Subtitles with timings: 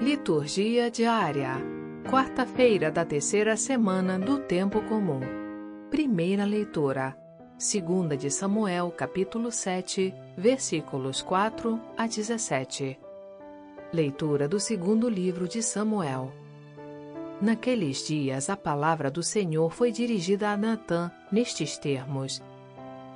[0.00, 1.56] Liturgia diária.
[2.08, 5.20] Quarta-feira da terceira semana do tempo comum.
[5.90, 7.14] Primeira leitura.
[7.58, 12.98] Segunda de Samuel, capítulo 7, versículos 4 a 17.
[13.92, 16.32] Leitura do segundo livro de Samuel.
[17.38, 22.42] Naqueles dias a palavra do Senhor foi dirigida a Natã nestes termos: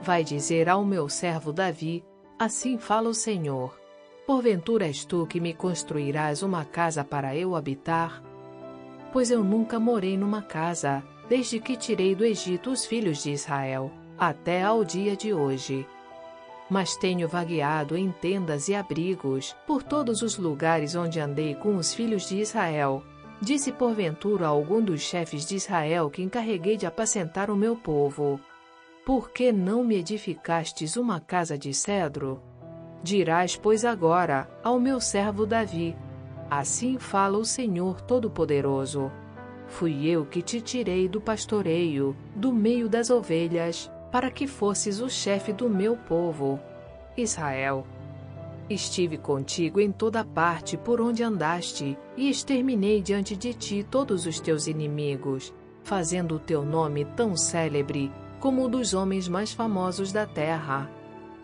[0.03, 2.05] Vai dizer ao meu servo Davi:
[2.39, 3.84] Assim fala o Senhor
[4.27, 8.23] Porventura és tu que me construirás uma casa para eu habitar?
[9.13, 13.93] Pois eu nunca morei numa casa, desde que tirei do Egito os filhos de Israel,
[14.17, 15.87] até ao dia de hoje.
[16.71, 21.93] Mas tenho vagueado em tendas e abrigos por todos os lugares onde andei com os
[21.93, 23.03] filhos de Israel.
[23.43, 28.41] Disse porventura a algum dos chefes de Israel que encarreguei de apacentar o meu povo:
[29.05, 32.41] Por que não me edificastes uma casa de cedro?
[33.05, 35.95] Dirás, pois, agora ao meu servo Davi:
[36.51, 39.13] Assim fala o Senhor Todo-Poderoso.
[39.67, 45.11] Fui eu que te tirei do pastoreio, do meio das ovelhas, para que fosses o
[45.11, 46.59] chefe do meu povo,
[47.15, 47.87] Israel.
[48.71, 54.41] Estive contigo em toda parte por onde andaste, e exterminei diante de ti todos os
[54.41, 60.25] teus inimigos, fazendo o teu nome tão célebre como o dos homens mais famosos da
[60.25, 60.91] terra.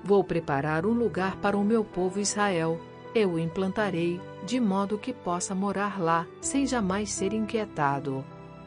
[0.02, 2.80] Vou preparar um lugar para o meu povo Israel.
[3.14, 8.24] Eu o implantarei, de modo que possa morar lá, sem jamais ser inquietado.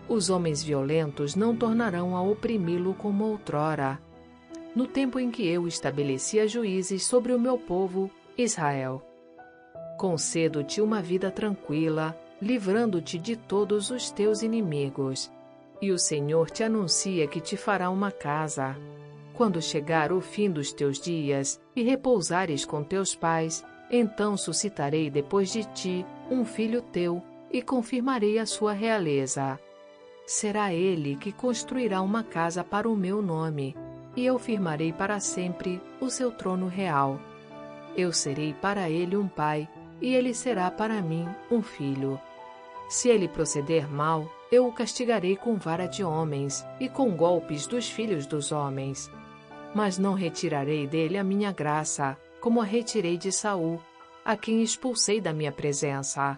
[0.07, 3.99] Os homens violentos não tornarão a oprimi-lo como outrora.
[4.75, 9.01] No tempo em que eu estabelecia juízes sobre o meu povo, Israel.
[9.97, 15.31] Concedo-te uma vida tranquila, livrando-te de todos os teus inimigos.
[15.81, 18.75] E o Senhor te anuncia que te fará uma casa.
[19.33, 25.51] Quando chegar o fim dos teus dias e repousares com teus pais, então suscitarei depois
[25.51, 29.59] de ti um filho teu e confirmarei a sua realeza.
[30.25, 33.75] Será ele que construirá uma casa para o meu nome,
[34.15, 37.19] e eu firmarei para sempre o seu trono real.
[37.97, 39.67] Eu serei para ele um pai,
[39.99, 42.19] e ele será para mim um filho.
[42.87, 47.89] Se ele proceder mal, eu o castigarei com vara de homens e com golpes dos
[47.89, 49.11] filhos dos homens
[49.73, 53.79] mas não retirarei dele a minha graça, como a retirei de Saul,
[54.23, 56.37] a quem expulsei da minha presença.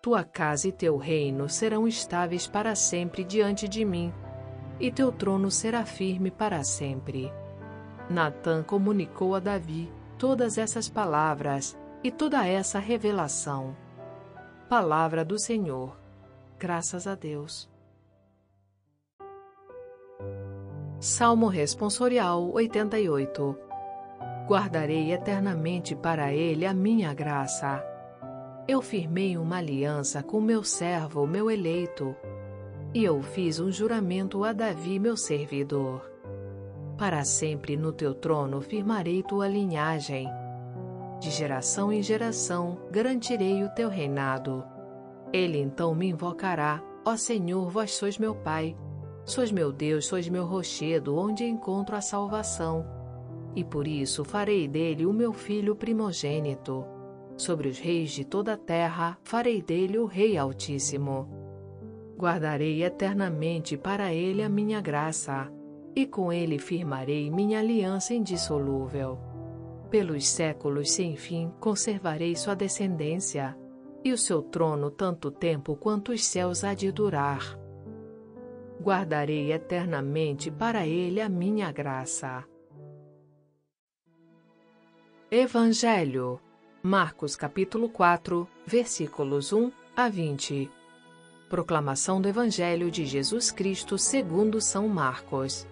[0.00, 4.12] Tua casa e teu reino serão estáveis para sempre diante de mim,
[4.78, 7.32] e teu trono será firme para sempre.
[8.08, 13.76] Natã comunicou a Davi todas essas palavras e toda essa revelação.
[14.68, 15.96] Palavra do Senhor.
[16.58, 17.68] Graças a Deus.
[20.98, 23.58] Salmo Responsorial 88
[24.48, 27.84] Guardarei eternamente para ele a minha graça.
[28.66, 32.16] Eu firmei uma aliança com meu servo, meu eleito,
[32.94, 36.10] e eu fiz um juramento a Davi, meu servidor.
[36.96, 40.26] Para sempre no teu trono firmarei tua linhagem.
[41.20, 44.64] De geração em geração garantirei o teu reinado.
[45.30, 48.74] Ele então me invocará, ó Senhor, vós sois meu Pai
[49.26, 52.86] Sois meu Deus, sois meu rochedo, onde encontro a salvação.
[53.56, 56.84] E por isso farei dele o meu filho primogênito.
[57.36, 61.28] Sobre os reis de toda a terra farei dele o Rei Altíssimo.
[62.16, 65.52] Guardarei eternamente para ele a minha graça,
[65.94, 69.18] e com ele firmarei minha aliança indissolúvel.
[69.90, 73.58] Pelos séculos sem fim conservarei sua descendência,
[74.04, 77.65] e o seu trono tanto tempo quanto os céus há de durar
[78.80, 82.44] guardarei eternamente para ele a minha graça.
[85.30, 86.40] Evangelho,
[86.82, 90.70] Marcos capítulo 4, versículos 1 a 20.
[91.48, 95.66] Proclamação do Evangelho de Jesus Cristo segundo São Marcos.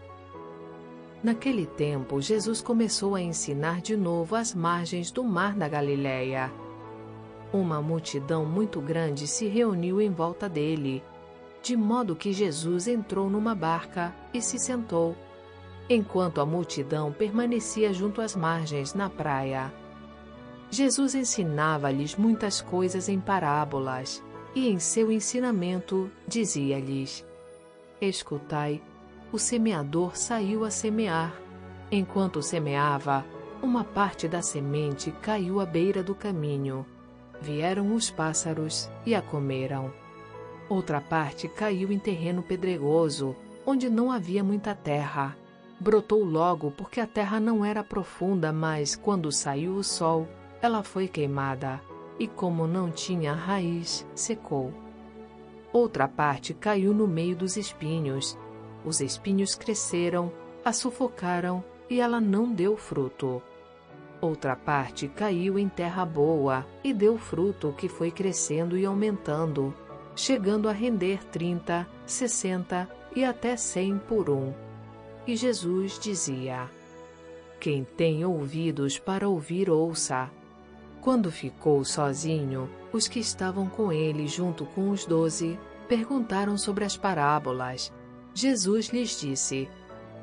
[1.23, 6.53] Naquele tempo, Jesus começou a ensinar de novo às margens do mar da Galiléia.
[7.53, 11.03] Uma multidão muito grande se reuniu em volta dele
[11.65, 15.17] de modo que Jesus entrou numa barca e se sentou,
[15.89, 19.73] enquanto a multidão permanecia junto às margens na praia.
[20.71, 24.23] Jesus ensinava-lhes muitas coisas em parábolas,
[24.55, 27.27] e em seu ensinamento dizia-lhes:
[27.99, 28.83] Escutai,
[29.33, 31.35] o semeador saiu a semear.
[31.91, 33.25] Enquanto semeava,
[33.63, 36.85] uma parte da semente caiu à beira do caminho.
[37.41, 40.04] Vieram os pássaros e a comeram.
[40.69, 45.37] Outra parte caiu em terreno pedregoso, onde não havia muita terra.
[45.79, 50.27] Brotou logo porque a terra não era profunda, mas quando saiu o sol,
[50.63, 51.81] ela foi queimada,
[52.19, 54.73] e, como não tinha raiz, secou.
[55.73, 58.39] Outra parte caiu no meio dos espinhos.
[58.85, 60.33] Os espinhos cresceram,
[60.65, 63.43] a sufocaram e ela não deu fruto.
[64.21, 69.75] Outra parte caiu em terra boa e deu fruto que foi crescendo e aumentando,
[70.15, 74.53] chegando a render trinta, sessenta e até cem por um.
[75.27, 76.69] E Jesus dizia:
[77.59, 80.31] Quem tem ouvidos para ouvir, ouça.
[81.01, 85.59] Quando ficou sozinho, os que estavam com ele, junto com os doze,
[85.89, 87.93] perguntaram sobre as parábolas.
[88.33, 89.69] Jesus lhes disse: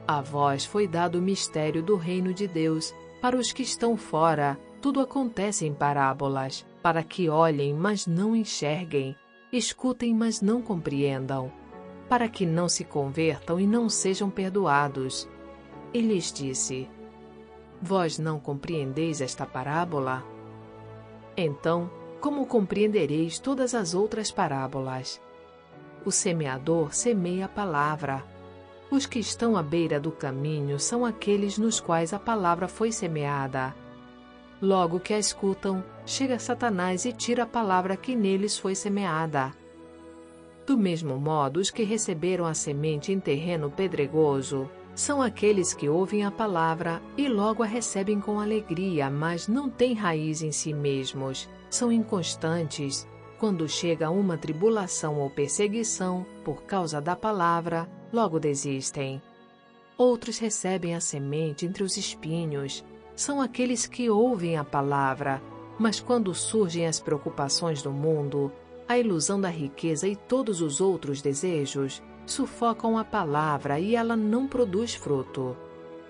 [0.08, 2.94] A vós foi dado o mistério do reino de Deus.
[3.22, 9.16] Para os que estão fora, tudo acontece em parábolas, para que olhem, mas não enxerguem,
[9.51, 11.51] escutem, mas não compreendam,
[12.07, 15.27] para que não se convertam e não sejam perdoados.
[15.94, 16.89] E lhes disse:
[17.81, 20.24] Vós não compreendeis esta parábola?
[21.36, 21.89] Então,
[22.19, 25.21] como compreendereis todas as outras parábolas?
[26.06, 28.24] O semeador semeia a palavra.
[28.89, 33.74] Os que estão à beira do caminho são aqueles nos quais a palavra foi semeada.
[34.62, 39.52] Logo que a escutam, chega Satanás e tira a palavra que neles foi semeada.
[40.68, 46.24] Do mesmo modo, os que receberam a semente em terreno pedregoso são aqueles que ouvem
[46.24, 51.50] a palavra e logo a recebem com alegria, mas não têm raiz em si mesmos,
[51.68, 53.07] são inconstantes.
[53.40, 59.19] Quando chega uma tribulação ou perseguição por causa da palavra, logo desistem.
[59.98, 62.84] Outros recebem a semente entre os espinhos,
[63.21, 65.41] são aqueles que ouvem a palavra,
[65.77, 68.51] mas quando surgem as preocupações do mundo,
[68.88, 74.47] a ilusão da riqueza e todos os outros desejos, sufocam a palavra e ela não
[74.47, 75.56] produz fruto.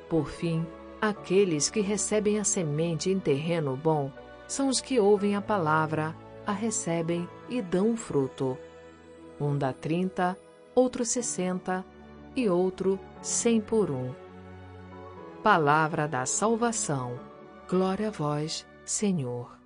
[0.09, 0.65] Por fim,
[1.01, 4.09] aqueles que recebem a semente em terreno bom
[4.47, 6.15] são os que ouvem a palavra,
[6.45, 8.57] a recebem e dão fruto.
[9.39, 10.37] Um dá trinta,
[10.73, 11.85] outro sessenta
[12.35, 14.11] e outro cem por um.
[15.43, 17.19] Palavra da salvação.
[17.67, 19.57] Glória a vós, Senhor.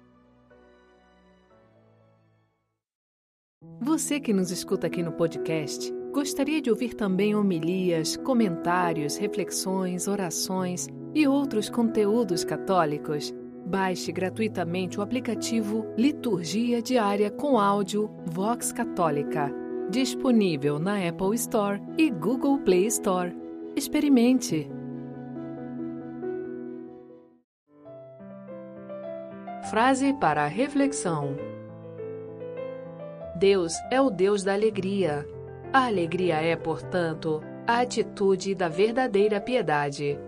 [3.82, 10.88] Você que nos escuta aqui no podcast, Gostaria de ouvir também homilias, comentários, reflexões, orações
[11.14, 13.34] e outros conteúdos católicos?
[13.66, 19.54] Baixe gratuitamente o aplicativo Liturgia Diária com áudio Vox Católica,
[19.90, 23.36] disponível na Apple Store e Google Play Store.
[23.76, 24.70] Experimente!
[29.70, 31.36] Frase para a reflexão:
[33.36, 35.28] Deus é o Deus da alegria.
[35.74, 40.20] A alegria é, portanto, a atitude da verdadeira piedade.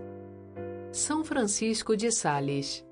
[0.90, 2.87] São Francisco de Sales